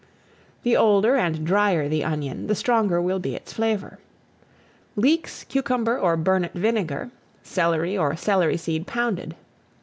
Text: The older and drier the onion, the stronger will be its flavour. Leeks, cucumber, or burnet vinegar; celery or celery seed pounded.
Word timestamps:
The 0.63 0.75
older 0.75 1.15
and 1.15 1.45
drier 1.45 1.87
the 1.87 2.03
onion, 2.03 2.47
the 2.47 2.55
stronger 2.55 2.99
will 2.99 3.19
be 3.19 3.35
its 3.35 3.53
flavour. 3.53 3.99
Leeks, 4.95 5.43
cucumber, 5.43 5.95
or 5.99 6.17
burnet 6.17 6.53
vinegar; 6.55 7.11
celery 7.43 7.95
or 7.95 8.15
celery 8.15 8.57
seed 8.57 8.87
pounded. 8.87 9.35